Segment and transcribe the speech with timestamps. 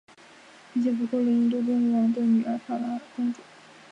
[0.73, 3.39] 并且俘获了印度公王的女儿法拉公主。